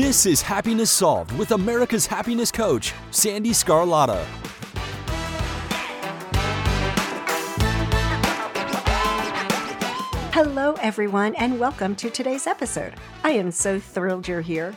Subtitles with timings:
[0.00, 4.24] This is Happiness Solved with America's happiness coach, Sandee Sgarlata.
[10.32, 12.94] Hello, everyone, and welcome to today's episode.
[13.24, 14.74] I am so thrilled you're here.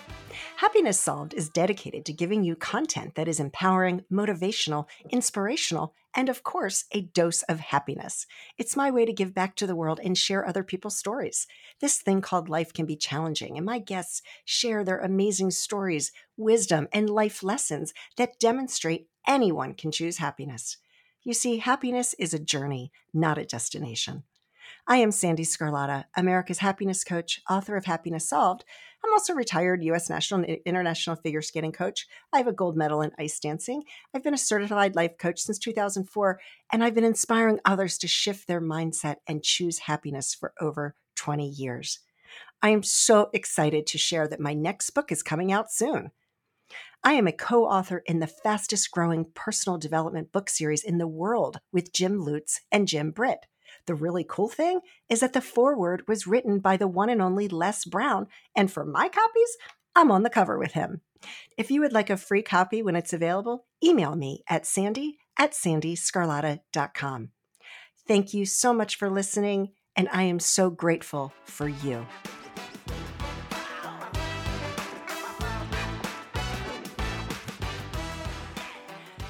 [0.64, 6.42] Happiness Solved is dedicated to giving you content that is empowering, motivational, inspirational, and of
[6.42, 8.26] course, a dose of happiness.
[8.58, 11.48] It's my way to give back to the world and share other people's stories.
[11.82, 16.88] This thing called life can be challenging, and my guests share their amazing stories, wisdom,
[16.94, 20.78] and life lessons that demonstrate anyone can choose happiness.
[21.24, 24.24] You see, happiness is a journey, not a destination.
[24.88, 28.66] I am Sandee Sgarlata, America's happiness coach, author of Happiness Solved.
[29.04, 30.10] I'm also a retired U.S.
[30.10, 32.08] national and international figure skating coach.
[32.32, 33.84] I have a gold medal in ice dancing.
[34.14, 36.40] I've been a certified life coach since 2004,
[36.72, 41.48] and I've been inspiring others to shift their mindset and choose happiness for over 20
[41.48, 42.00] years.
[42.62, 46.12] I am so excited to share that my next book is coming out soon.
[47.04, 51.08] I am a co author in the fastest growing personal development book series in the
[51.08, 53.46] world with Jim Lutz and Jim Britt.
[53.86, 57.50] The really cool thing is that the foreword was written by the one and only
[57.50, 59.58] Les Brown, and for my copies,
[59.96, 61.02] I'm on the cover with him.
[61.58, 65.52] If you would like a free copy when it's available, email me at sandee at
[65.52, 67.30] sandeesgarlata.com.
[68.08, 72.06] Thank you so much for listening, and I am so grateful for you.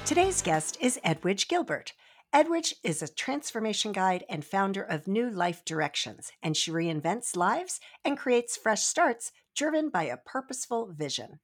[0.04, 1.92] Today's guest is Edwige Gilbert.
[2.34, 7.78] Edwige is a transformation guide and founder of New Life Directions, and she reinvents lives
[8.04, 11.38] and creates fresh starts driven by a purposeful vision.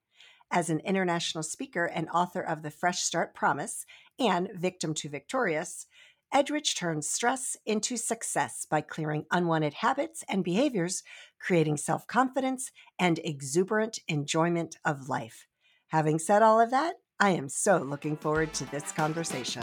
[0.51, 3.87] As an international speaker and author of The Fresh Start Promise
[4.19, 5.87] and Victim to Victorious,
[6.35, 11.05] Edwige turns stress into success by clearing unwanted habits and behaviors,
[11.39, 15.47] creating self confidence and exuberant enjoyment of life.
[15.91, 19.63] Having said all of that, I am so looking forward to this conversation.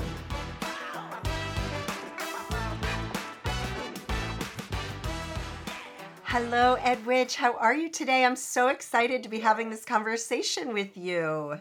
[6.39, 7.33] Hello, Edwige.
[7.33, 8.23] How are you today?
[8.23, 11.57] I'm so excited to be having this conversation with you.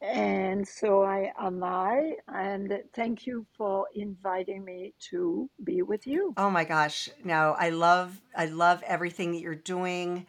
[0.00, 6.32] And so I am I, and thank you for inviting me to be with you.
[6.36, 7.08] Oh my gosh.
[7.24, 10.26] No, I love I love everything that you're doing.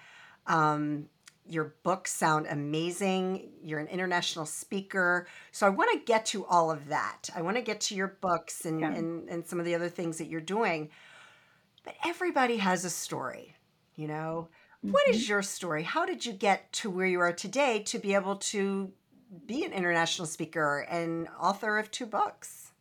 [0.47, 1.07] Um,
[1.47, 3.51] your books sound amazing.
[3.63, 5.28] You're an international speaker.
[5.51, 7.30] So I want to get to all of that.
[7.36, 8.94] I want to get to your books and, Yeah.
[8.94, 10.90] and, and some of the other things that you're doing.
[11.84, 13.56] But everybody has a story,
[14.00, 14.48] you know.
[14.82, 15.16] What Mhm.
[15.16, 15.84] is your story?
[15.84, 18.94] How did you get to where you are today to be able to
[19.46, 22.72] be an international speaker and author of two books?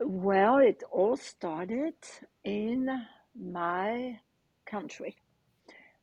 [0.00, 1.94] Well, it all started
[2.44, 2.88] in
[3.34, 4.20] my
[4.66, 5.16] country.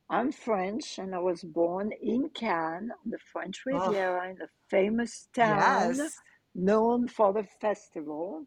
[0.08, 5.28] I'm French, and I was born in Cannes, the French Oh, Riviera, in the famous
[5.34, 6.18] town yes.
[6.54, 8.46] known for the festival.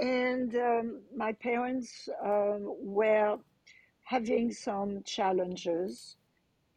[0.00, 3.38] And um, my parents um, were
[4.10, 6.16] having some challenges,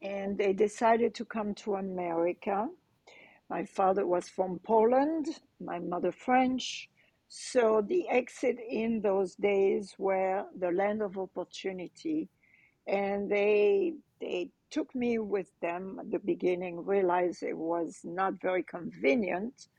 [0.03, 2.67] and they decided to come to America.
[3.49, 6.91] My father was from Poland, my mother French.
[7.29, 12.29] So the exit in those days were the land of opportunity,
[12.85, 18.61] and they they took me with them at the beginning, realized it was not very
[18.61, 19.69] convenient,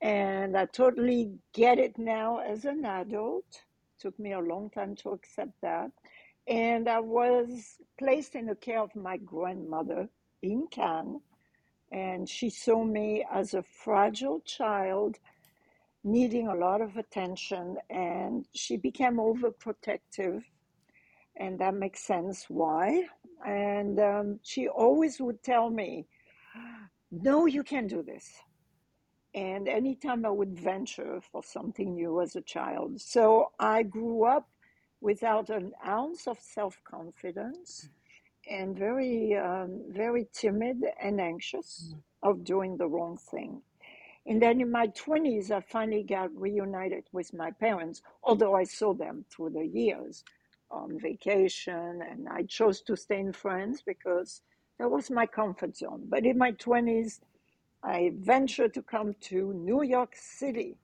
[0.00, 3.50] and I totally get it now as an adult.
[4.00, 5.92] Took me a long time to accept that.
[6.48, 10.08] And I was placed in the care of my grandmother
[10.42, 11.20] in Cannes
[11.92, 15.18] and she saw me as a fragile child
[16.04, 20.42] needing a lot of attention and she became overprotective
[21.36, 23.04] and that makes sense why.
[23.46, 26.06] And um, she always would tell me
[27.10, 28.32] no you can't do this.
[29.34, 33.00] And anytime i would venture for something new as a child.
[33.00, 34.48] So i grew up
[35.02, 37.90] without an ounce of self-confidence
[38.50, 43.62] and very um, very timid and anxious of doing the wrong thing
[44.26, 48.94] And then in my 20s, I finally got reunited with my parents, although I saw
[48.94, 50.24] them through the years
[50.70, 52.02] on vacation.
[52.08, 54.42] And I chose to stay in France because
[54.78, 56.04] that was my comfort zone.
[56.08, 57.20] But in my 20s,
[57.84, 60.76] I ventured to come to New York City.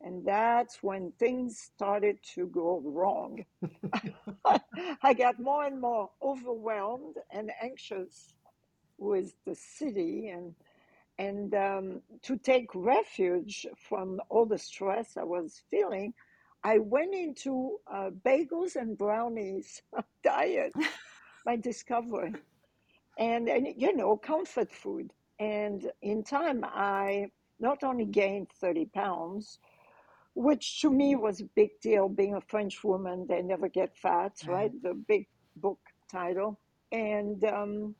[0.00, 3.44] And that's when things started to go wrong.
[5.02, 8.34] I got more and more overwhelmed and anxious
[8.98, 10.54] with the city and
[11.18, 16.14] and um, to take refuge from all the stress I was feeling,
[16.64, 19.82] I went into uh, bagels and brownies
[20.24, 20.72] diet,
[21.46, 22.34] my discovery,
[23.18, 25.12] and and you know comfort food.
[25.38, 29.58] And in time, I not only gained thirty pounds,
[30.40, 32.08] which to me was a big deal.
[32.08, 34.72] Being a French woman, they never get fat, right?
[34.82, 35.26] The big
[35.56, 35.78] book
[36.10, 36.58] title,
[36.92, 37.94] and um,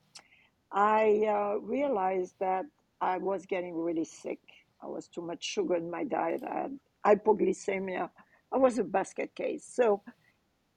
[0.73, 2.65] I uh, realized that
[3.01, 4.41] I was getting really sick.
[4.83, 6.43] I was too much sugar in my diet.
[6.51, 8.09] I had hypoglycemia.
[8.53, 9.65] I was a basket case.
[9.71, 10.03] So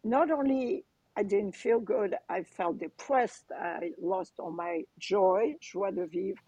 [0.03, 0.85] not only
[1.15, 3.45] I didn't feel good, I felt depressed.
[3.57, 6.41] I lost all my joy, joie de vivre.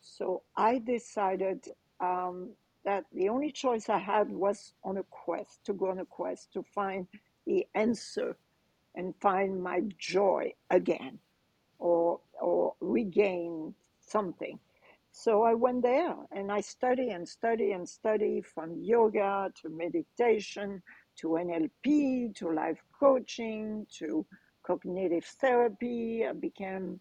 [0.00, 1.68] So I decided
[2.00, 2.50] um,
[2.84, 6.52] that the only choice I had was on a quest, to go on a quest
[6.54, 7.06] to find
[7.46, 8.36] the answer
[8.94, 11.18] and find my joy again
[11.78, 14.58] or, or regain something.
[15.12, 20.82] So I went there and I study and study and study from yoga to meditation
[21.16, 24.24] to NLP to life coaching to
[24.62, 26.24] cognitive therapy.
[26.26, 26.98] I became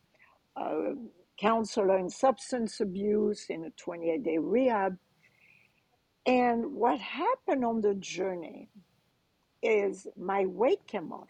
[0.57, 0.93] a
[1.39, 4.97] counselor in substance abuse in a 28 day rehab.
[6.25, 8.69] And what happened on the journey
[9.61, 11.29] is my weight came off,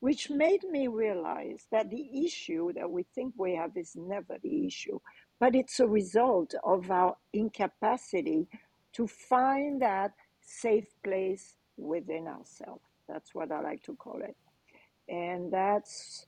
[0.00, 4.66] which made me realize that the issue that we think we have is never the
[4.66, 4.98] issue,
[5.40, 8.48] but it's a result of our incapacity
[8.94, 12.82] to find that safe place within ourselves.
[13.08, 14.36] That's what I like to call it.
[15.08, 16.26] And that's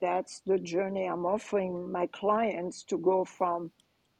[0.00, 3.70] that's the journey I'm offering my clients to go from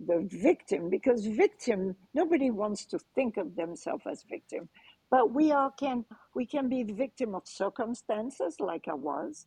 [0.06, 4.68] the victim because victim nobody wants to think of themselves as victim.
[5.10, 6.04] But we all can
[6.34, 9.46] we can be victim of circumstances like i was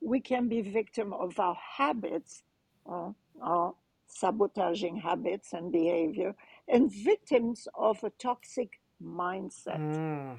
[0.00, 2.42] we can be victim of our habits
[2.90, 3.10] uh,
[3.42, 3.74] our
[4.06, 6.34] sabotaging habits and behavior
[6.68, 9.78] and victims of a toxic mindset.
[9.78, 10.38] Mm.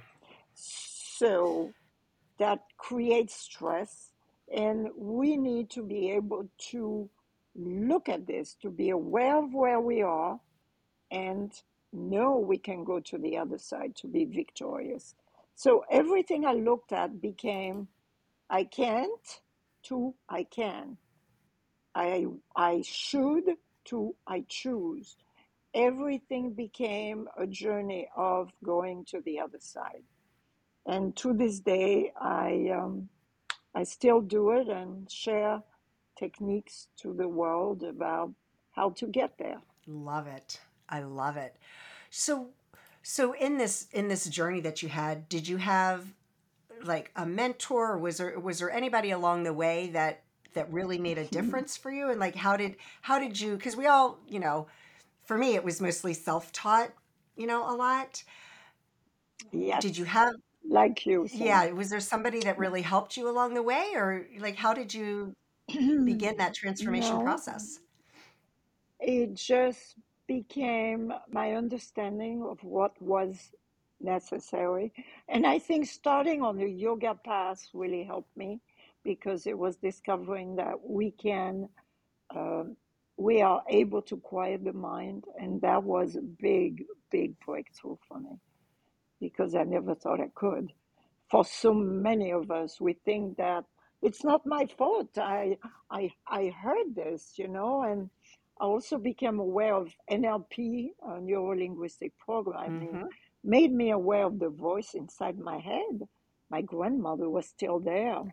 [0.54, 1.72] so
[2.38, 4.12] that creates stress
[4.54, 7.10] and we need to be able to
[7.56, 10.40] look at this to be aware of where we are
[11.12, 11.52] and
[11.94, 15.16] know we can go to the other side to be victorious.
[15.56, 17.88] So everything i looked at became
[18.50, 19.42] i can't
[19.84, 20.98] to i can.
[21.94, 22.26] I
[22.56, 23.46] i should
[23.86, 25.16] to i choose.
[25.74, 30.04] Everything became a journey of going to the other side.
[30.86, 33.10] And to this day i um,
[33.74, 35.62] I still do it and share
[36.18, 38.32] techniques to the world about
[38.72, 39.62] how to get there.
[39.88, 40.60] Love it.
[40.90, 41.56] I love it.
[42.10, 42.50] So
[43.04, 46.06] so in this in this journey that you had, did you have
[46.84, 50.24] like a mentor was there was there anybody along the way that
[50.54, 51.36] that really made a mm-hmm.
[51.36, 54.68] difference for you and like how did how did you cuz we all, you know,
[55.24, 56.92] for me it was mostly self-taught,
[57.36, 58.24] you know, a lot.
[59.52, 59.80] Yeah.
[59.80, 60.34] Did you have
[60.68, 64.56] like you yeah, was there somebody that really helped you along the way or like
[64.56, 65.36] how did you
[66.06, 67.80] begin that transformation no, process?
[69.00, 69.96] it just
[70.28, 73.52] became my understanding of what was
[74.02, 74.94] necessary.
[75.30, 78.62] And I think starting on the yoga path really helped me
[79.04, 81.70] because it was discovering that we can,
[82.36, 82.76] um,
[83.18, 85.26] we are able to quiet the mind.
[85.40, 88.40] And that was a big, big breakthrough for me
[89.22, 90.72] because I never thought I could.
[91.30, 93.66] For so many of us, we think that
[94.06, 95.18] it's not my fault.
[95.18, 95.58] I
[95.92, 98.10] I I heard this, you know, and
[98.62, 103.10] I also became aware of NLP, uh, neuro linguistic programming, Mhm.
[103.44, 106.08] made me aware of the voice inside my head.
[106.52, 108.24] My grandmother was still there,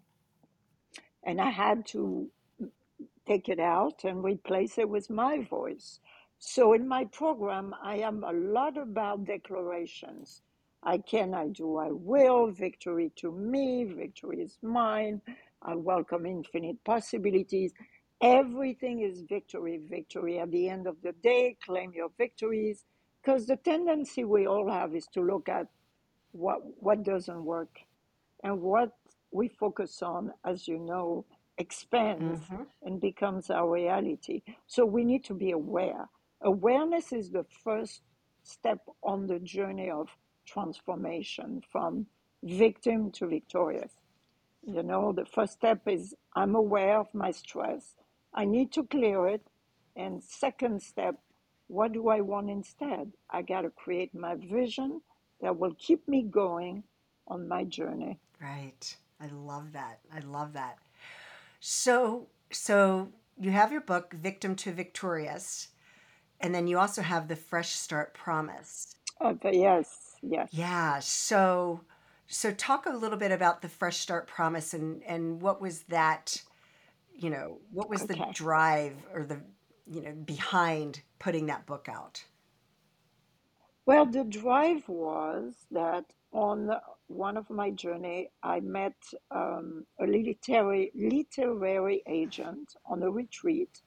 [1.25, 2.31] and I had to
[3.27, 6.01] take it out and replace it with my voice.
[6.39, 10.43] So in my program, I am a lot about declarations.
[10.83, 15.23] I can, I do, I will, victory to me, victory is mine.
[15.65, 17.73] I welcome infinite possibilities.
[18.23, 20.39] Everything is victory, victory.
[20.41, 22.85] At the end of the day, claim your victories.
[23.23, 25.69] Because the tendency we all have is to look at
[26.33, 27.81] what what doesn't work
[28.45, 28.93] and what
[29.33, 31.27] we focus on, as you know,
[31.59, 32.67] expands Mhm.
[32.83, 34.43] and becomes our reality.
[34.67, 36.09] So we need to be aware.
[36.43, 38.03] Awareness is the first
[38.45, 40.09] step on the journey of
[40.47, 42.07] transformation from
[42.43, 43.93] victim to victorious.
[44.65, 47.95] You know, the first step is I'm aware of my stress.
[48.33, 49.43] I need to clear it.
[49.97, 51.17] And second step,
[51.67, 53.13] what do I want instead?
[53.31, 55.03] I got to create my vision
[55.41, 56.85] that will keep me going
[57.27, 58.19] on my journey.
[58.41, 58.97] Right.
[59.21, 60.01] I love that.
[60.15, 60.79] I love that.
[61.61, 65.69] So, so you have your book, Victim to Victorious,
[66.41, 68.97] and then you also have the Fresh Start Promise.
[69.21, 70.49] Oh, but yes, yes.
[70.53, 70.99] Yeah.
[71.01, 71.81] So,
[72.27, 76.43] so talk a little bit about the Fresh Start Promise and and what was that,
[77.15, 79.41] you know, what was the drive or the,
[79.91, 82.25] you know, behind putting that book out?
[83.85, 86.71] Well, the drive was that on
[87.09, 88.95] one of my journey, I met
[89.31, 93.83] um, a literary literary agent on a retreat,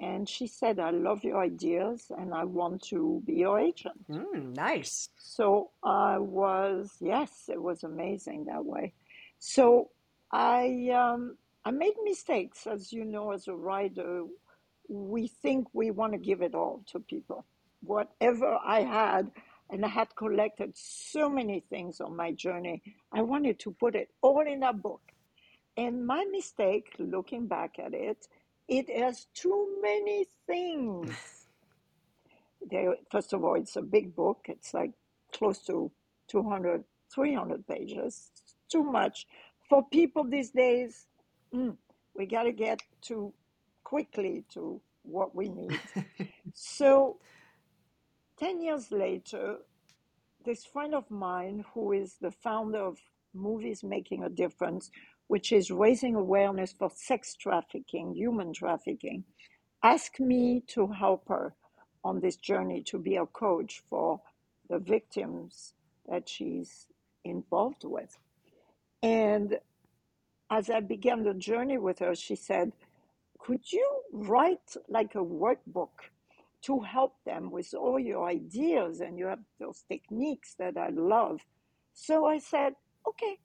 [0.00, 4.54] and she said, "I love your ideas, and I want to be your agent." Mm,
[4.56, 5.08] nice.
[5.16, 8.92] So I was, yes, it was amazing that way.
[9.38, 9.90] So
[10.32, 14.24] I um, I made mistakes, as you know, as a writer,
[14.88, 17.46] we think we want to give it all to people.
[17.80, 19.30] Whatever I had,
[19.70, 22.82] and I had collected so many things on my journey,
[23.12, 25.02] I wanted to put it all in a book.
[25.76, 28.28] And my mistake, looking back at it,
[28.68, 31.10] it has too many things.
[32.70, 34.46] There, first of all, it's a big book.
[34.48, 34.92] It's like
[35.32, 35.90] close to
[36.28, 38.30] 200, 300 pages.
[38.42, 39.26] It's too much
[39.68, 41.06] for people these days.
[41.54, 41.76] mm,
[42.16, 43.34] we got to get to
[43.84, 45.78] quickly to what we need.
[46.54, 47.18] So
[48.38, 49.58] 10 years later,
[50.44, 52.98] this friend of mine, who is the founder of
[53.34, 54.90] Movies Making a Difference,
[55.34, 59.24] which is raising awareness for sex trafficking, human trafficking,
[59.82, 61.56] asked me to help her
[62.04, 64.20] on this journey to be a coach for
[64.70, 65.74] the victims
[66.06, 66.86] that she's
[67.24, 68.16] involved with.
[69.02, 69.58] And
[70.52, 72.70] as I began the journey with her, she said,
[73.40, 75.96] Could you write like a workbook
[76.66, 79.00] to help them with all your ideas?
[79.00, 81.40] And you have those techniques that I love.
[81.92, 82.74] So I said,
[83.08, 83.40] Okay.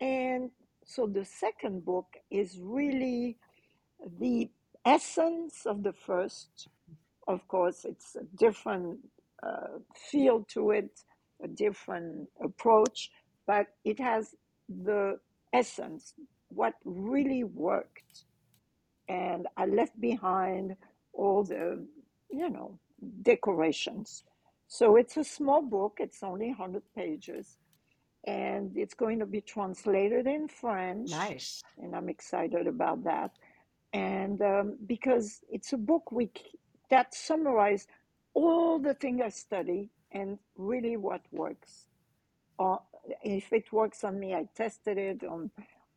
[0.00, 0.50] And
[0.84, 3.36] so the second book is really
[4.18, 4.50] the
[4.84, 6.68] essence of the first.
[7.28, 8.98] Of course, it's a different
[9.42, 10.90] uh, feel to it,
[11.42, 13.10] a different approach,
[13.46, 14.34] but it has
[14.68, 15.18] the
[15.52, 16.14] essence,
[16.48, 18.24] what really worked.
[19.08, 20.76] And I left behind
[21.12, 21.84] all the,
[22.30, 22.78] you know,
[23.22, 24.24] decorations.
[24.68, 27.56] So it's a small book, it's only 100 pages,
[28.24, 31.62] and it's going to be translated in French Nice.
[31.78, 33.30] and I'm excited about that.
[33.92, 36.30] And um, because it's a book we,
[36.90, 37.86] that summarizes
[38.34, 41.86] all the things I study and really what works.
[42.58, 42.76] Uh,
[43.22, 45.50] if it works on me, I tested it on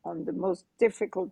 [0.04, 1.30] on the most difficult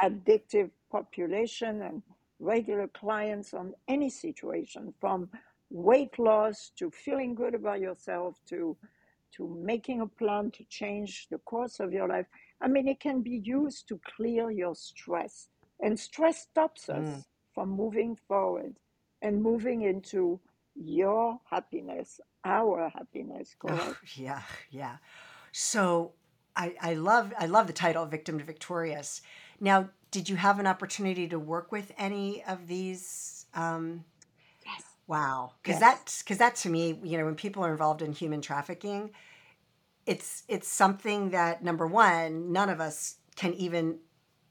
[0.00, 2.02] addictive population and
[2.38, 5.28] regular clients on any situation, from
[5.70, 8.76] weight loss to feeling good about yourself to
[9.36, 12.26] to making a plan to change the course of your life.
[12.60, 15.48] I mean, it can be used to clear your stress.
[15.80, 17.22] And stress stops Mm.
[17.22, 18.76] us from moving forward
[19.22, 20.40] and moving into
[20.74, 23.98] your happiness, our happiness, Oh, correct?
[24.16, 24.96] yeah, yeah.
[25.52, 26.12] So
[26.54, 29.22] I, I love I love the title Victim to Victorious.
[29.60, 34.04] Now, did you have an opportunity to work with any of these um.
[35.06, 35.80] Wow, because Yes.
[35.80, 39.10] that's because that to me, you know, when people are involved in human trafficking,
[40.04, 43.98] it's it's something that number one, none of us can even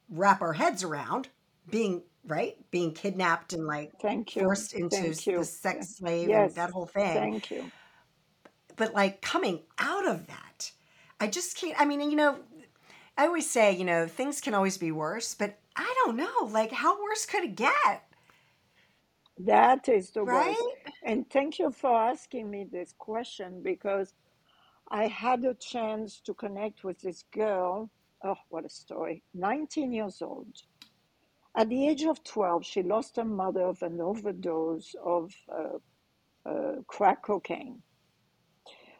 [0.10, 1.30] wrap our heads around
[1.70, 4.44] being right, being kidnapped and like Thank you.
[4.44, 7.20] forced into the sex slave and that whole thing.
[7.20, 7.72] Thank you.
[8.78, 10.72] But like coming out of that,
[11.20, 11.80] I just can't.
[11.80, 12.40] I mean, you know,
[13.18, 16.72] I always say, you know, things can always be worse, but I don't know, like
[16.72, 18.04] how worse could it get,
[19.38, 20.48] That is the right?
[20.48, 20.96] worst.
[21.04, 24.13] And thank you for asking me this question because
[24.89, 27.89] I had a chance to connect with this girl.
[28.24, 29.24] Oh, what a story.
[29.34, 30.63] 19 years old.
[31.56, 36.82] At the age of 12, she lost her mother of an overdose of uh, uh,
[36.88, 37.82] crack cocaine.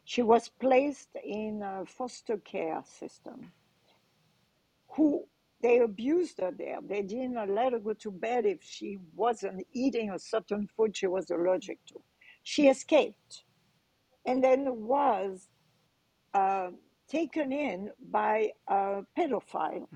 [0.04, 3.52] She was placed in a foster care system.
[4.90, 5.24] Who
[5.62, 6.78] they abused her there.
[6.86, 11.06] They didn't let her go to bed if she wasn't eating a certain food she
[11.06, 12.00] was allergic to.
[12.42, 13.44] She escaped
[14.26, 15.48] and then was
[16.34, 16.68] uh,
[17.08, 19.88] taken in by a pedophile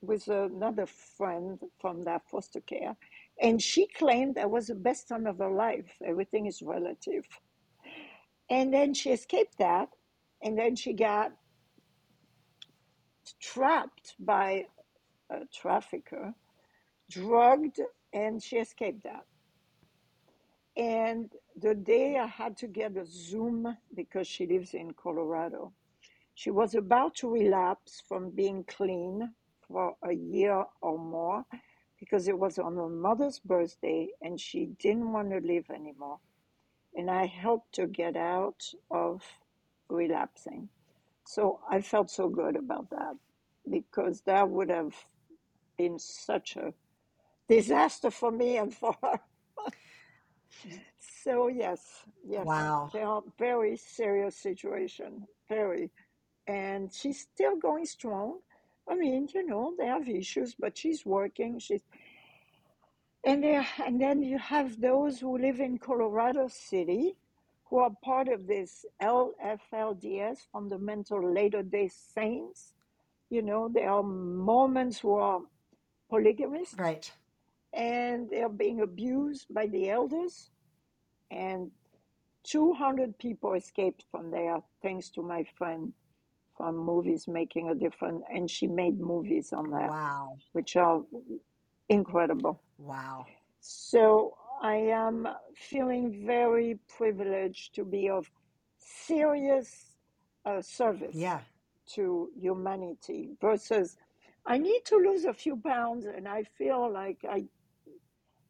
[0.00, 2.96] with another friend from that foster care.
[3.40, 5.90] And she claimed that was the best time of her life.
[6.04, 7.26] Everything is relative.
[8.50, 9.90] And then she escaped that.
[10.42, 11.32] And then she got
[13.40, 14.66] trapped by
[15.30, 16.34] a trafficker,
[17.10, 17.80] drugged,
[18.12, 19.24] and she escaped that.
[20.76, 25.72] And the day I had to get a Zoom because she lives in Colorado,
[26.34, 29.32] she was about to relapse from being clean
[29.66, 31.44] for a year or more
[31.98, 36.18] because it was on her mother's birthday and she didn't want to live anymore.
[36.94, 39.22] And I helped her get out of
[39.88, 40.68] relapsing.
[41.26, 43.16] So I felt so good about that
[43.70, 44.94] because that would have
[45.78, 46.74] been such a
[47.48, 49.20] disaster for me and for her.
[50.98, 52.90] so yes, yes, Wow.
[52.92, 55.90] they are very serious situation, very,
[56.46, 58.40] and she's still going strong.
[58.88, 61.58] I mean, you know, they have issues, but she's working.
[61.58, 61.82] She's
[63.24, 67.16] and there, and then you have those who live in Colorado City,
[67.68, 72.74] who are part of this LFLDS, Fundamental Latter Day Saints.
[73.28, 75.40] You know, there are Mormons who are
[76.08, 77.10] polygamists, Right.
[77.72, 80.50] and they are being abused by the elders.
[81.30, 81.72] And
[82.44, 85.92] 200 people escaped from there, thanks to my friend
[86.56, 88.22] from Movies Making a Difference.
[88.32, 90.38] And she made movies on that, Wow.
[90.52, 91.04] which are
[91.88, 92.62] incredible.
[92.78, 93.26] Wow.
[93.60, 98.30] So I am feeling very privileged to be of
[98.78, 99.96] serious
[100.44, 101.40] uh, service Yeah.
[101.94, 103.96] to humanity versus
[104.46, 107.46] I need to lose a few pounds and I feel like I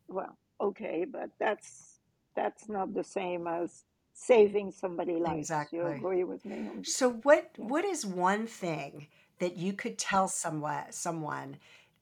[0.08, 2.00] well okay but that's
[2.34, 3.84] that's not the same as
[4.14, 5.48] saving somebody's life.
[5.70, 5.92] You Exactly.
[5.98, 6.70] agree with me?
[6.82, 7.64] So what Yeah.
[7.68, 9.08] what is one thing
[9.38, 11.58] that you could tell someone someone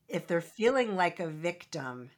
[0.08, 2.10] if they're feeling like a victim?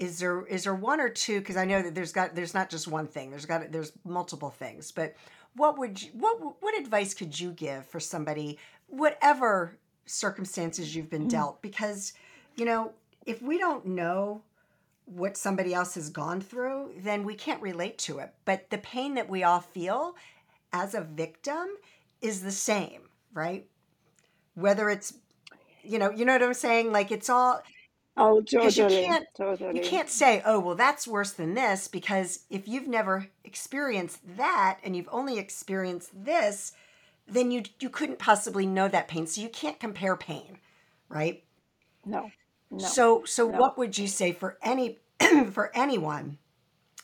[0.00, 2.70] Is there is there one or two because I know that there's got there's not
[2.70, 3.30] just one thing.
[3.30, 4.90] There's got there's multiple things.
[4.90, 5.14] But
[5.54, 8.58] what would you, what what advice could you give for somebody
[8.88, 11.30] whatever circumstances you've been mm.
[11.30, 12.14] dealt because
[12.56, 12.92] you know,
[13.26, 14.42] if we don't know
[15.04, 18.32] what somebody else has gone through, then we can't relate to it.
[18.44, 20.16] But the pain that we all feel
[20.72, 21.66] as a victim
[22.22, 23.02] is the same,
[23.34, 23.66] right?
[24.54, 25.14] Whether it's
[25.82, 26.90] you know, you know what I'm saying?
[26.90, 27.62] Like it's all
[28.22, 29.26] Oh, because you can't
[29.72, 34.78] you can't say, "Oh, well that's worse than this" because if you've never experienced that
[34.84, 36.72] and you've only experienced this,
[37.26, 39.26] then you you couldn't possibly know that pain.
[39.26, 40.58] So you can't compare pain,
[41.08, 41.44] right?
[42.04, 42.30] No,
[42.70, 43.58] no, So so no.
[43.58, 44.98] what would you say for any
[45.52, 46.38] for anyone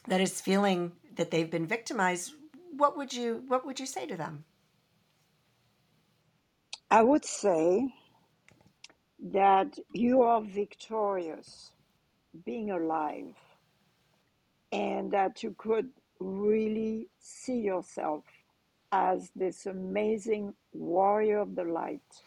[0.08, 2.34] that is feeling that they've been victimized?
[2.76, 4.44] What would you what would you say to them?
[6.90, 7.94] I would say
[9.32, 11.72] that you are victorious
[12.44, 13.34] being alive
[14.72, 15.88] and that you could
[16.20, 18.24] really see yourself
[18.92, 22.22] as this amazing warrior of the light.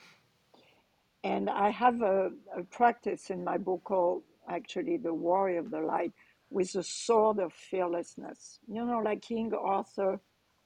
[1.23, 5.81] And I have a, a practice in my book called actually The Warrior of the
[5.81, 6.11] Light
[6.49, 8.59] with the sword of fearlessness.
[8.67, 10.19] You know, like King Arthur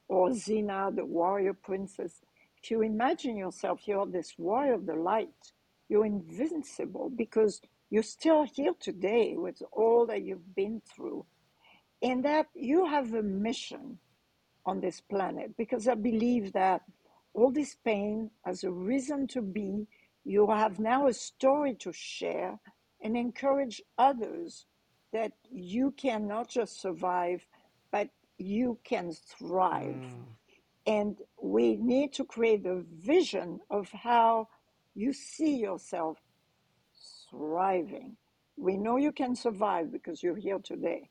[0.08, 2.22] or Xena, the warrior princess.
[2.62, 5.52] If you imagine yourself, you're this warrior of the light,
[5.90, 11.26] you're invincible because you're still here today with all that you've been through.
[12.02, 14.00] And that you have a mission
[14.66, 16.82] on this planet because I believe that
[17.34, 19.88] all this pain has a reason to be.
[20.26, 22.60] You have now a story to share
[23.02, 24.66] and encourage others
[25.12, 27.46] that you can not just survive,
[27.92, 29.96] but you can thrive.
[29.96, 30.24] Mm.
[30.86, 34.48] And we need to create a vision of how
[34.96, 36.18] you see yourself
[37.30, 38.18] thriving.
[38.58, 41.10] We know you can survive because you're here today.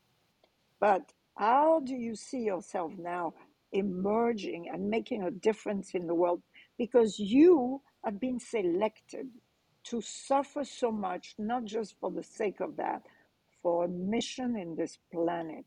[0.81, 3.35] But how do you see yourself now
[3.73, 6.43] emerging and making a difference in the world?
[6.79, 9.29] Because you have been selected
[9.85, 13.03] to suffer so much, not just for the sake of that,
[13.63, 15.67] for a mission in this planet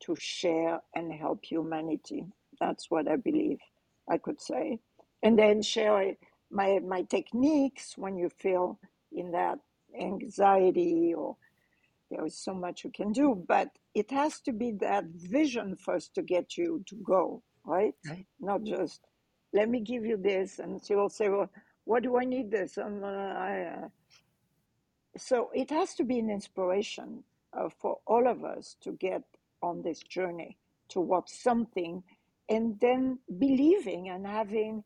[0.00, 2.24] to share and help humanity.
[2.60, 3.58] That's what I believe
[4.08, 4.80] I could say.
[5.22, 5.98] And then share
[6.54, 8.78] my, my techniques when you feel
[9.12, 9.58] in that
[10.00, 11.36] anxiety or
[12.10, 16.14] there is so much you can do, but it has to be that vision first
[16.14, 17.94] to get you to go, right?
[18.08, 18.26] Right.
[18.40, 19.00] Not just
[19.52, 21.50] let me give you this, and she will say, "Well,
[21.84, 23.88] what do I need this?" And uh, I, uh,
[25.16, 29.22] so it has to be an inspiration uh, for all of us to get
[29.62, 32.02] on this journey towards something,
[32.48, 34.84] and then believing and having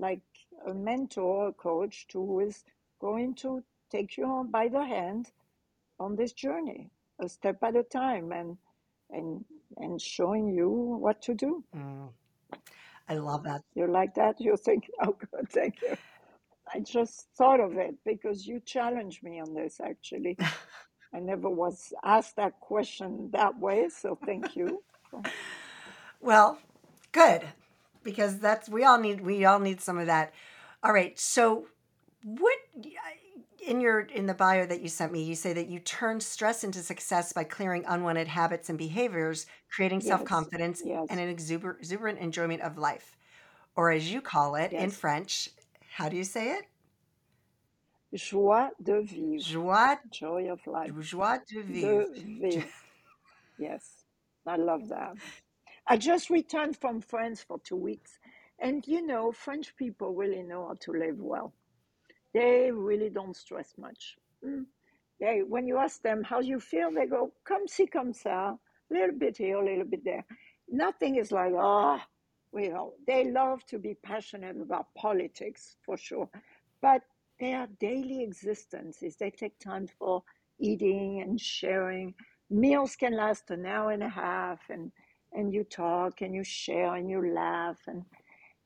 [0.00, 0.22] like
[0.66, 2.64] a mentor, a coach, who is
[3.00, 5.30] going to take you on by the hand
[6.00, 6.90] on this journey.
[7.20, 8.56] a step at a time and
[9.10, 9.44] and
[9.78, 10.70] and showing you
[11.04, 11.64] what to do.
[11.76, 12.08] Mm,
[13.08, 13.62] I love that.
[13.74, 14.40] You like that?
[14.40, 15.96] You think, oh, good, thank you.
[16.74, 20.36] I just thought of it because you challenged me on this actually.
[21.14, 24.82] I never was asked that question that way, so thank you.
[26.20, 26.58] Well,
[27.12, 27.42] good
[28.02, 30.32] because that's we all need we all need some of that.
[30.82, 31.18] All right.
[31.18, 31.66] So
[32.24, 32.56] what
[33.66, 36.64] in your in the bio that you sent me, you say that you turn stress
[36.64, 41.78] into success by clearing unwanted habits and behaviors, creating Yes, self-confidence yes, and an exuber-
[41.78, 43.16] exuberant enjoyment of life.
[43.76, 44.96] Or as you call it in yes.
[44.96, 45.50] French,
[45.96, 46.64] how do you say it?
[48.12, 52.06] Joie de vivre, Joie, joy of life, joie de vivre.
[52.12, 52.64] de vivre.
[53.56, 54.04] Yes,
[54.46, 55.14] I love that.
[55.90, 58.20] I just returned from France for two weeks,
[58.60, 61.52] and you know, French people really know how to live well.
[62.32, 64.16] They really don't stress much.
[64.46, 64.66] Mm.
[65.18, 68.94] They, when you ask them how you feel, they go, come see, come ça, a
[68.94, 70.24] little bit here, a little bit there.
[70.68, 72.06] Nothing is like, ah,
[72.54, 76.30] you know, they love to be passionate about politics for sure.
[76.80, 77.02] But
[77.40, 80.22] their daily existence is they take time for
[80.60, 82.14] eating and sharing.
[82.48, 84.92] Meals can last an hour and a half, and,
[85.32, 87.78] and you talk and you share and you laugh.
[87.86, 88.04] And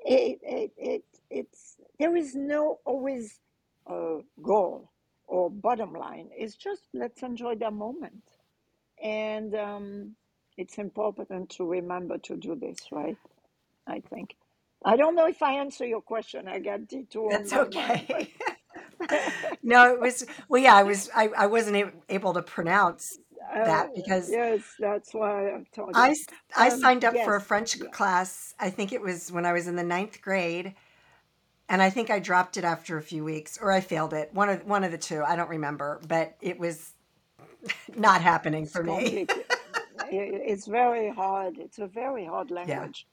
[0.01, 3.41] it, it, it, it's, there is no always
[3.87, 4.91] uh, goal
[5.27, 6.29] or bottom line.
[6.33, 8.23] It's just let's enjoy the moment.
[9.03, 10.17] And um,
[10.57, 13.17] it's important to remember to do this, right?
[13.87, 14.37] I think.
[14.85, 16.47] I don't know if I answer your question.
[16.47, 18.35] I got detour on That's my mind, okay.
[19.63, 20.63] no, it was well.
[20.63, 21.11] Yeah, I was.
[21.15, 23.19] I, I wasn't able to pronounce
[23.65, 26.15] that because yes, that's why I told I
[26.57, 28.55] I Um, signed up for a yes, French yeah, class.
[28.59, 30.75] I think it was when I was in the ninth grade,
[31.69, 34.33] and I think I dropped it after a few weeks, or I failed it.
[34.35, 35.23] One of one of the two.
[35.23, 36.93] I don't remember, but it was
[37.97, 39.27] not happening it's for me.
[39.29, 39.45] complicated.
[40.11, 41.59] It's very hard.
[41.59, 43.07] It's a very hard Yeah, language.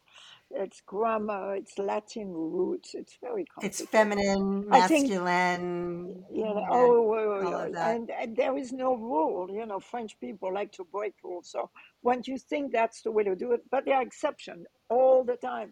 [0.56, 1.56] It's grammar.
[1.56, 2.94] It's Latin roots.
[2.96, 7.96] It's very it's feminine, think masculine, Yeah, yeah, oh, wait, all of that.
[7.96, 9.50] And, and there is no rule.
[9.52, 11.50] You know, French people like to break rules.
[11.50, 11.70] So
[12.02, 15.38] when you think that's the way to do it, but there are exceptions all the
[15.38, 15.72] time.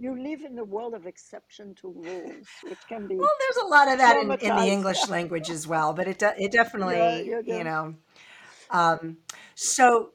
[0.00, 3.66] You live in the world of exception to rules, which can be Well, there's a
[3.66, 4.66] lot of that in, in the.
[4.68, 7.94] English language as well, but it it yeah, definitely, you you know.
[8.70, 9.16] Um,
[9.56, 10.12] so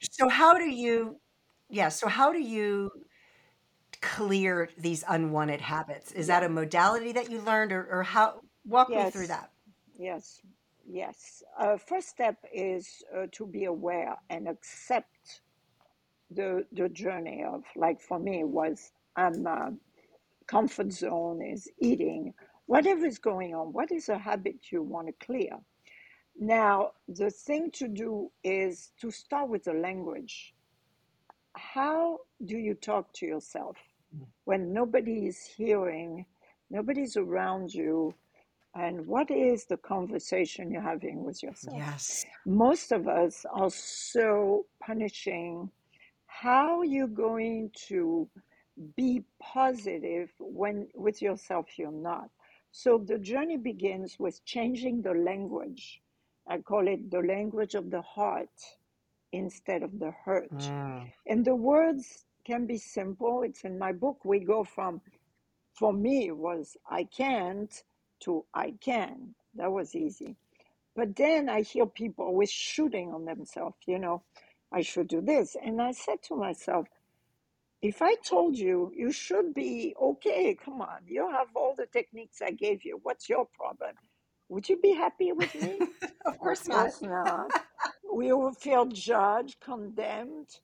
[0.00, 1.20] so how do you
[1.72, 2.92] yeah, so how do you
[4.02, 6.12] clear these unwanted habits?
[6.12, 9.50] Is that a modality that you learned or, or how walk me through that?
[9.98, 10.42] yes,
[10.86, 11.42] yes.
[11.58, 15.40] Uh, first step is uh, to be aware and accept
[16.30, 19.70] the the journey of like for me it was I'm uh,
[20.46, 22.34] comfort zone is eating
[22.66, 23.72] whatever is going on.
[23.72, 25.58] What is a habit you want to clear?
[26.38, 30.54] Now the thing to do is to start with the language.
[31.54, 33.76] How do you talk to yourself
[34.14, 34.26] mm.
[34.44, 36.26] when nobody is hearing,
[36.70, 38.14] nobody's around you?
[38.74, 41.76] And what is the conversation you're having with yourself?
[41.76, 42.24] Yes.
[42.46, 45.70] Most of us are so punishing.
[46.26, 48.28] How are you going to
[48.96, 52.30] be positive when with yourself you're not?
[52.70, 56.00] So the journey begins with changing the language.
[56.48, 58.48] I call it the language of the heart
[59.32, 60.50] instead of the hurt.
[60.52, 61.12] Mm.
[61.26, 63.42] And the words can be simple.
[63.42, 64.24] It's in my book.
[64.24, 65.00] We go from
[65.74, 67.72] for me it was I can't
[68.20, 69.34] to I can.
[69.56, 70.36] That was easy.
[70.94, 74.22] But then I hear people always shooting on themselves, you know,
[74.72, 75.56] I should do this.
[75.62, 76.86] And I said to myself,
[77.82, 82.42] if I told you you should be okay, come on, you have all the techniques
[82.42, 83.00] I gave you.
[83.02, 83.94] What's your problem?
[84.48, 85.80] Would you be happy with me?
[86.26, 86.90] Of Of course not.
[86.90, 87.52] course not.
[88.12, 90.60] We will feel judged, condemned,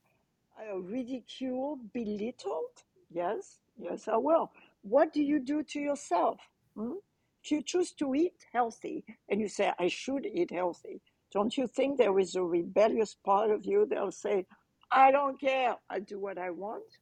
[0.60, 2.84] uh, ridiculed, belittled.
[3.10, 4.52] Yes, yes, I will.
[4.82, 6.40] What do you do to yourself?
[6.76, 6.94] Hmm?
[7.42, 11.00] If you choose to eat healthy and you say, I should eat healthy,
[11.32, 14.46] don't you think there is a rebellious part of you that'll say,
[14.90, 16.98] I don't care, I do what I want?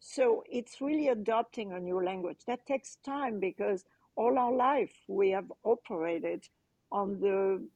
[0.00, 2.38] So it's really adopting a new language.
[2.46, 3.84] That takes time because
[4.16, 6.48] all our life we have operated
[6.90, 7.66] on the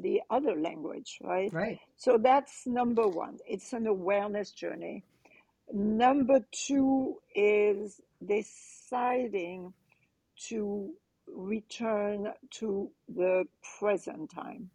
[0.00, 1.52] the other language, right?
[1.52, 1.78] Right.
[1.96, 3.38] So that's number one.
[3.46, 5.04] It's an awareness journey.
[5.72, 9.72] Number two is deciding
[10.48, 10.90] to
[11.26, 13.44] return to the
[13.78, 14.70] present time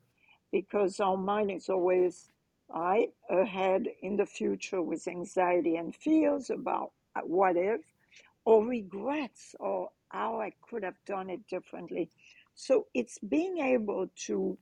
[0.52, 2.30] because our mind is always
[2.70, 6.92] right ahead in the future with anxiety and fears about
[7.24, 7.82] what if
[8.46, 12.10] or regrets or how I could have done it differently.
[12.56, 14.58] So it's being able to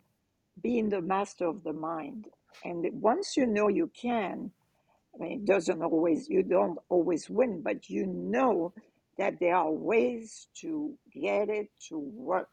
[0.62, 2.28] being the master of the mind.
[2.64, 4.52] And once you know you can,
[5.16, 8.74] I mean, it doesn't always, you don't always win, but you know
[9.18, 12.50] that there are ways to get it to work.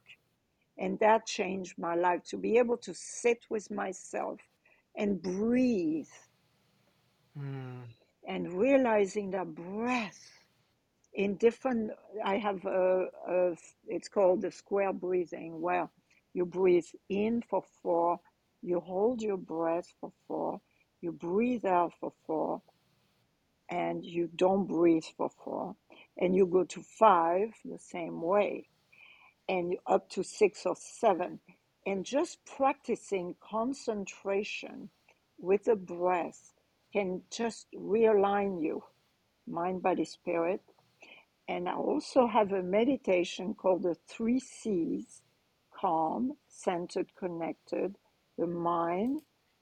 [0.78, 4.40] And that changed my life to be able to sit with myself
[4.96, 6.08] and breathe
[7.38, 7.84] Mm.
[8.26, 10.20] and realizing that breath
[11.14, 11.90] in different
[12.24, 15.88] i have a, a it's called the square breathing where
[16.34, 18.20] you breathe in for four.
[18.62, 20.60] You hold your breath for four.
[21.00, 22.62] You breathe out for four.
[23.70, 25.76] And you don't breathe for four.
[26.18, 28.68] And you go to five the same way.
[29.48, 31.40] And up to six or seven.
[31.86, 34.90] And just practicing concentration
[35.38, 36.54] with the breath
[36.92, 38.82] can just realign you
[39.46, 40.62] mind body spirit.
[41.48, 45.21] And I also have a meditation called the three C's
[45.82, 47.96] calm, centered, connected,
[48.38, 49.20] the mind,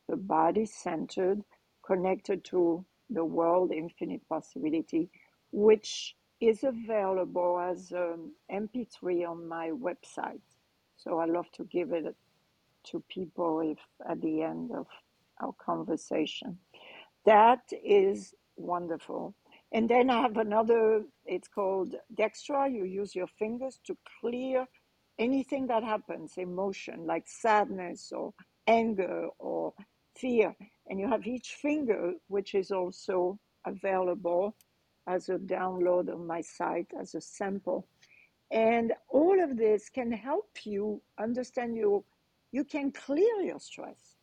[0.08, 1.42] the body centered,
[1.86, 5.10] connected to the world, infinite possibility,
[5.52, 10.42] which is available as an MP3 on my website.
[10.96, 12.14] So I love to give it
[12.86, 13.78] to people if
[14.10, 14.86] at the end of
[15.42, 16.58] our conversation.
[17.26, 19.34] That is wonderful.
[19.72, 22.72] And then I have another, it's called Dextra.
[22.72, 24.66] You use your fingers to clear
[25.20, 28.34] anything that happens, emotion like sadness or
[28.66, 29.74] anger or
[30.16, 30.56] fear.
[30.88, 34.56] And you have each finger, which is also available
[35.08, 37.86] as a download on my site as a sample.
[38.52, 42.04] And all of this can help you understand you.
[42.52, 44.16] You can clear your stress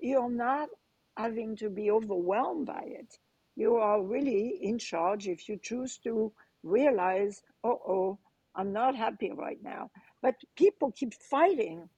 [0.00, 0.68] you're not
[1.16, 3.18] having to be overwhelmed by it.
[3.56, 8.18] You are really in charge if you choose to realize, oh, oh,
[8.54, 9.90] I'm not happy right now.
[10.22, 11.88] But people keep fighting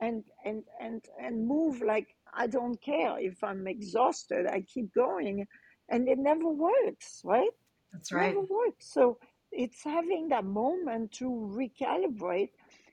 [0.00, 5.46] and, and, and, and move like, I don't care if I'm exhausted, I keep going.
[5.88, 7.50] And it never works, right?
[7.92, 8.30] That's right.
[8.30, 8.92] It never works.
[8.92, 9.18] So
[9.52, 12.50] it's having that moment to recalibrate.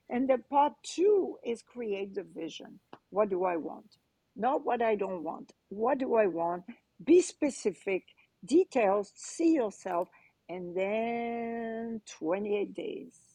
[0.10, 2.80] And the part two is create the vision.
[3.10, 3.98] What do I want?
[4.36, 5.52] Not what I don't want.
[5.70, 6.64] What do I want?
[7.04, 8.04] Be specific,
[8.46, 10.10] details, see yourself,
[10.50, 13.33] and then 28 days.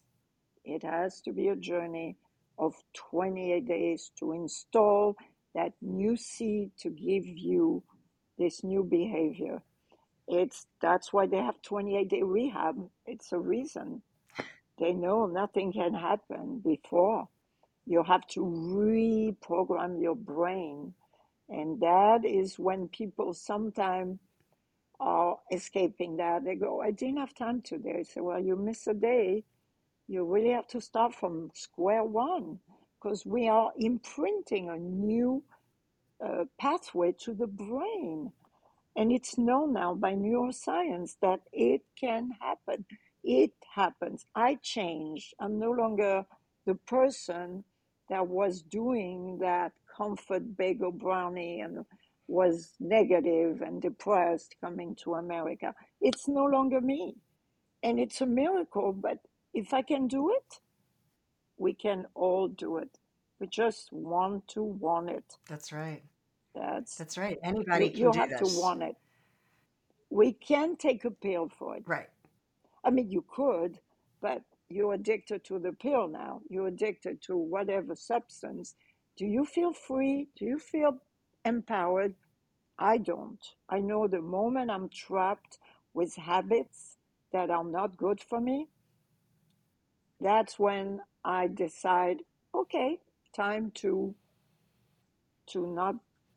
[0.69, 2.17] It has to be a journey
[2.59, 5.17] of 28 days to install
[5.55, 7.83] that new seed to give you
[8.39, 9.63] this new behavior.
[10.27, 12.77] It's that's why they have 28 day rehab.
[13.07, 14.03] It's a reason.
[14.79, 17.29] They know nothing can happen before.
[17.87, 20.93] You have to reprogram your brain.
[21.49, 24.19] And that is when people sometimes
[25.01, 26.45] are escaping that.
[26.45, 27.97] They go, I didn't have time today.
[28.01, 29.45] I say, Well, you miss a day.
[30.09, 32.61] You really have to start from square one
[33.01, 35.45] because we are imprinting a new
[36.25, 38.33] uh, pathway to the brain.
[38.97, 42.87] And it's known now by neuroscience that it can happen.
[43.23, 44.27] It happens.
[44.35, 45.35] I changed.
[45.41, 46.25] I'm no longer
[46.67, 47.65] the person
[48.11, 51.85] that was doing that comfort bagel brownie and
[52.29, 55.75] was negative and depressed coming to America.
[56.01, 57.17] It's no longer me.
[57.83, 59.19] And it's a miracle, but
[59.55, 60.61] if I can do it,
[61.57, 62.99] we can all do it.
[63.41, 65.25] We just want to want it.
[65.49, 66.03] That's right.
[66.55, 67.39] That's That's right.
[67.43, 68.97] you, Anybody can you do have to want it.
[70.11, 71.85] We can take a pill for it.
[71.87, 72.09] Right.
[72.85, 73.79] I mean, you could,
[74.21, 76.41] but you're addicted to the pill now.
[76.49, 78.75] You're addicted to whatever substance.
[79.17, 80.29] Do you feel free?
[80.37, 80.99] Do you feel
[81.45, 82.15] empowered?
[82.79, 83.45] I don't.
[83.69, 85.59] I know the moment I'm trapped
[85.95, 86.97] with habits
[87.33, 88.69] that are not good for me,
[90.21, 92.19] that's when I decide,
[92.55, 92.99] okay,
[93.35, 94.15] time to
[95.49, 95.95] to not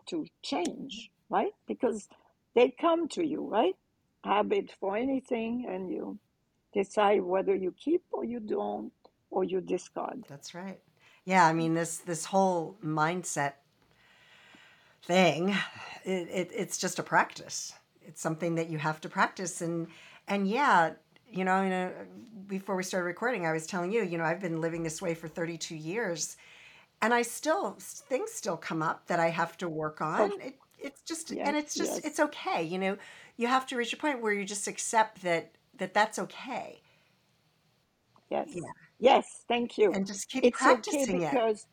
[0.07, 1.51] to change, right?
[1.67, 2.07] Because
[2.55, 3.75] they come to you, right?
[4.23, 6.17] Habit for anything, and you
[6.73, 8.91] decide whether you keep or you don't,
[9.29, 10.23] or you discard.
[10.29, 10.79] That's right.
[11.25, 13.53] Yeah, I mean this this whole mindset
[15.03, 15.55] thing,
[16.03, 17.73] it, it it's just a practice.
[18.01, 19.87] It's something that you have to practice and
[20.27, 20.93] and yeah,
[21.31, 21.91] you know, know,
[22.47, 25.13] before we started recording, I was telling you, you know, I've been living this way
[25.15, 26.37] for 32 years
[27.01, 30.31] and I still things still come up that I have to work on.
[30.31, 32.97] Of It it's just yes, and it's just yes, it's okay, you know.
[33.37, 36.81] You have to reach a point where you just accept that that that's okay.
[38.29, 38.71] yes, Yeah.
[38.99, 39.43] yes.
[39.47, 39.97] Thank you.
[39.97, 41.41] And just keep It's okay practicing it.
[41.41, 41.67] because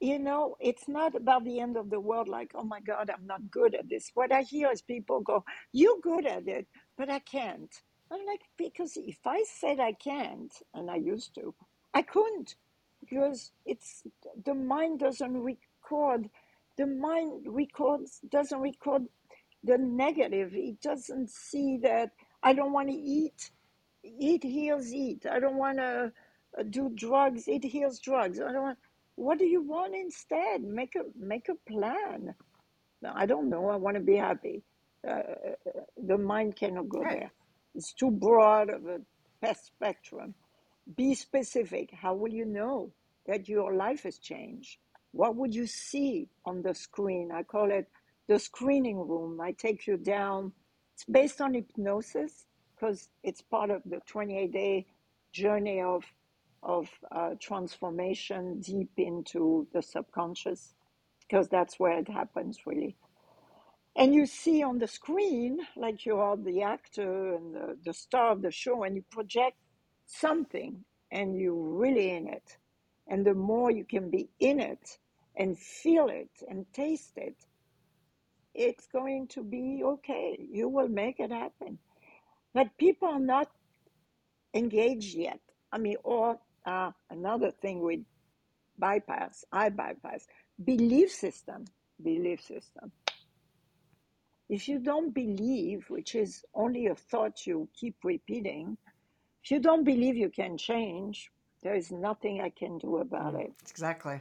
[0.00, 2.28] you know it's not about the end of the world.
[2.28, 4.10] Like, oh my God, I'm not good at this.
[4.14, 7.72] What I hear is people go, "You're good at it, but I can't."
[8.12, 11.54] I'm like, because if I said I can't, and I used to,
[11.94, 12.56] I couldn't.
[13.00, 14.04] because it's
[14.44, 16.28] the mind doesn't record
[16.78, 19.04] the mind records doesn't record
[19.64, 20.52] the negative.
[20.54, 22.10] It doesn't see that
[22.42, 23.50] i don't want to eat.
[24.04, 26.12] Eat heals eat i don't want to
[26.58, 27.44] uh, do drugs.
[27.48, 28.40] It heals drugs.
[28.40, 28.78] I don't want
[29.16, 30.62] what do you want instead?
[30.62, 32.34] Make a make a plan.
[33.04, 33.68] I don't know.
[33.70, 34.62] I want to be happy.
[35.06, 35.22] Uh, uh,
[35.68, 37.20] uh, the mind cannot go Right.
[37.20, 37.32] there
[37.74, 40.34] it's too broad of a spectrum
[40.96, 41.90] be specific.
[41.92, 42.92] How will you know
[43.26, 44.78] that your life has changed?
[45.12, 47.30] What would you see on the screen?
[47.32, 47.88] I call it
[48.28, 49.40] the screening room.
[49.40, 50.52] I take you down.
[50.94, 54.86] It's based on hypnosis because it's part of the 28 day
[55.32, 56.04] journey of,
[56.62, 60.74] of uh, transformation deep into the subconscious
[61.20, 62.96] because that's where it happens really.
[63.96, 68.32] And you see on the screen, like you are the actor and the, the star
[68.32, 69.56] of the show, and you project
[70.06, 72.56] something and you're really in it.
[73.08, 74.98] And the more you can be in it
[75.36, 77.36] and feel it and taste it,
[78.54, 80.38] it's going to be okay.
[80.50, 81.78] You will make it happen.
[82.54, 83.50] But people are not
[84.54, 85.40] engaged yet.
[85.72, 88.04] I mean, or uh, another thing we
[88.78, 90.26] bypass, I bypass,
[90.64, 91.64] belief system,
[92.02, 92.92] belief system.
[94.48, 98.78] If you don't believe, which is only a thought you keep repeating,
[99.44, 101.30] if you don't believe you can change,
[101.62, 103.52] there is nothing I can do about mm, it.
[103.70, 104.20] Exactly.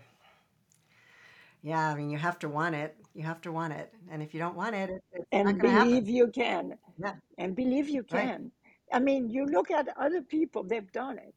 [1.63, 2.95] Yeah, I mean, you have to want it.
[3.13, 3.93] You have to want it.
[4.11, 4.93] And if you don't want it,
[5.31, 5.99] And to happen.
[5.99, 6.77] believe you can.
[6.97, 8.31] Yeah, And believe you right.
[8.31, 8.51] can.
[8.93, 11.33] I mean, you look at other people, they've done it.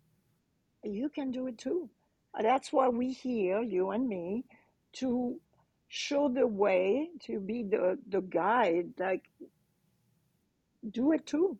[0.84, 1.90] You can do it too.
[2.40, 4.44] That's why we here, you and me,
[4.94, 5.40] to
[5.90, 9.24] show the way, to be the, the guide, like
[10.92, 11.58] do it too.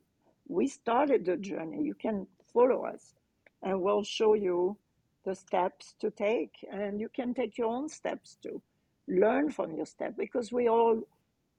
[0.49, 1.83] We started the journey.
[1.83, 3.15] You can follow us
[3.63, 4.77] and we'll show you
[5.25, 6.53] the steps to take.
[6.73, 8.63] And you can take your own steps too.
[9.09, 11.03] Learn from your step because we're all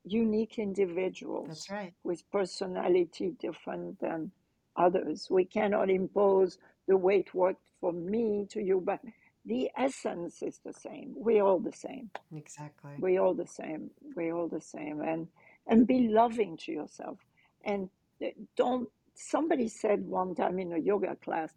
[0.05, 1.93] unique individuals That's right.
[2.05, 4.31] with personality different than
[4.77, 5.27] others.
[5.29, 6.57] We cannot impose
[6.87, 9.01] the way it worked for me to you, but
[9.45, 11.13] the essence is the same.
[11.15, 12.09] We're all the same.
[12.35, 12.91] Exactly.
[12.99, 13.89] We're all the same.
[14.15, 15.01] We're all the same.
[15.01, 15.27] And
[15.67, 17.17] and be loving to yourself.
[17.63, 17.89] And
[18.23, 21.53] uh, don't somebody said one time in a yoga class,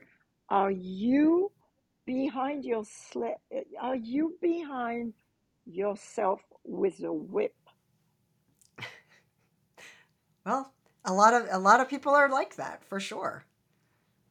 [0.49, 1.51] are you
[2.07, 5.15] behind your sle- uh, are you behind
[5.67, 7.55] yourself with a whip?
[10.47, 10.73] Well,
[11.05, 13.45] a lot of a lot of people are like that for sure.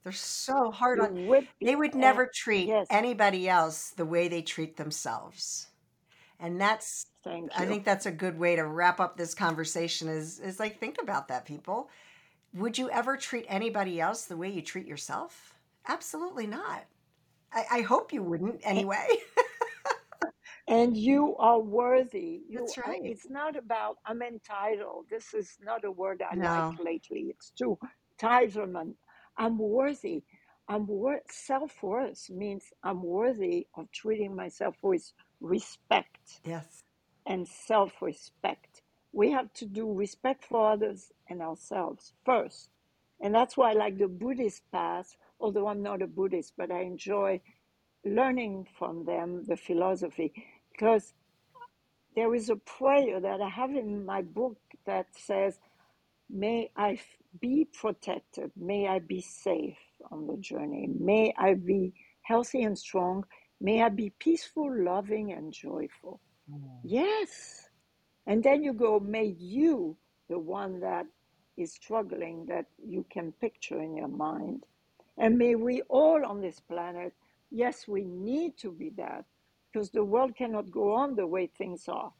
[0.04, 1.26] They're so hard on.
[1.26, 5.68] whip They would never treat yes, anybody else the way they treat themselves.
[6.40, 7.06] And that's
[7.56, 10.98] I think that's a good way to wrap up this conversation is is like think
[11.02, 11.90] about that people.
[12.54, 15.54] Would you ever treat anybody else the way you treat yourself?
[15.88, 16.86] Absolutely not.
[17.52, 19.08] I, I hope you wouldn't anyway.
[20.68, 22.42] And you are worthy.
[22.48, 23.02] You That's are, right.
[23.04, 25.08] it's not about I'm entitled.
[25.10, 26.76] This is not a word I No.
[26.78, 27.28] like lately.
[27.30, 27.78] It's too
[28.18, 28.96] entitlement.
[29.38, 30.24] I'm worthy.
[30.68, 36.84] I'm worth self worth means I'm worthy of treating myself with respect Yes.
[37.26, 38.82] and self respect.
[39.14, 42.70] We have to do respect for others and ourselves first.
[43.22, 46.82] And that's why I like the Buddhist path, although I'm not a Buddhist, but I
[46.82, 47.42] enjoy
[48.06, 50.34] learning from them the philosophy
[50.72, 51.14] because
[52.16, 55.60] there is a prayer that I have in my book that says,
[56.34, 58.52] May I f- be protected.
[58.58, 59.80] May I be safe
[60.12, 60.90] on the journey.
[61.00, 61.94] May I be
[62.24, 63.26] healthy and strong.
[63.62, 66.22] May I be peaceful, loving, and joyful.
[66.52, 66.82] Mm.
[66.84, 67.70] Yes.
[68.28, 69.98] And then you go, May you,
[70.30, 71.08] the one that
[71.58, 74.66] is struggling, that you can picture in your mind.
[75.18, 77.14] And may we all on this planet,
[77.52, 79.26] yes, we need to be that
[79.74, 82.14] because the world cannot go on the way things are.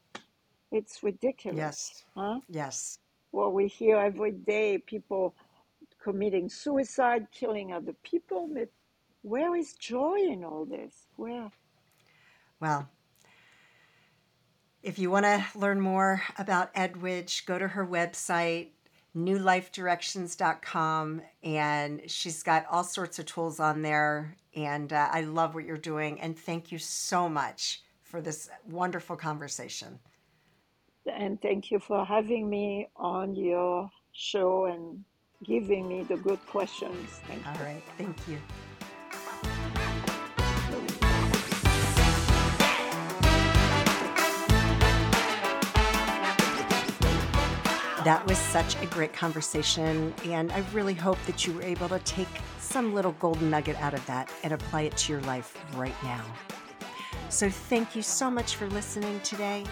[0.72, 2.04] It's ridiculous, Yes.
[2.16, 2.40] huh?
[2.48, 2.98] Yes.
[3.34, 5.34] Well, we hear every day people
[6.00, 8.48] committing suicide, killing other people.
[8.54, 8.68] But
[9.22, 11.08] where is joy in all this?
[11.16, 11.50] Where?
[12.60, 12.88] Well,
[14.84, 18.68] if you want to learn more about Edwige, go to her website,
[19.16, 24.36] newlifedirections.com, and she's got all sorts of tools on there.
[24.54, 26.20] And uh, I love what you're doing.
[26.20, 29.98] And thank you so much for this wonderful conversation.
[31.12, 35.04] And thank you for having me on your show and
[35.44, 37.20] giving me the good questions.
[37.26, 37.60] Thank All you.
[37.60, 37.82] right.
[37.98, 38.38] Thank you.
[48.04, 51.98] That was such a great conversation, and I really hope that you were able to
[52.00, 52.28] take
[52.58, 56.22] some little golden nugget out of that and apply it to your life right now.
[57.30, 59.64] So, thank you so much for listening today.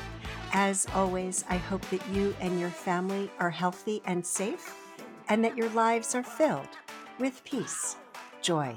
[0.53, 4.75] As always, I hope that you and your family are healthy and safe,
[5.29, 6.69] and that your lives are filled
[7.19, 7.97] with peace,
[8.43, 8.75] joy,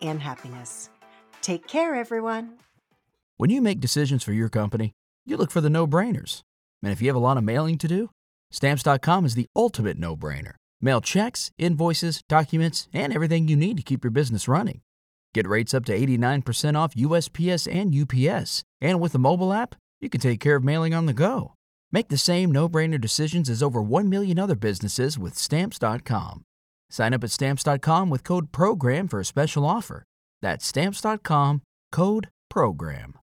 [0.00, 0.90] and happiness.
[1.40, 2.54] Take care, everyone.
[3.36, 4.92] When you make decisions for your company,
[5.26, 6.42] you look for the no brainers.
[6.82, 8.10] And if you have a lot of mailing to do,
[8.50, 10.54] Stamps.com is the ultimate no brainer.
[10.80, 14.80] Mail checks, invoices, documents, and everything you need to keep your business running.
[15.34, 18.62] Get rates up to 89% off USPS and UPS.
[18.80, 21.54] And with the mobile app, you can take care of mailing on the go.
[21.90, 26.44] Make the same no brainer decisions as over 1 million other businesses with Stamps.com.
[26.90, 30.04] Sign up at Stamps.com with code PROGRAM for a special offer.
[30.42, 33.17] That's Stamps.com code PROGRAM.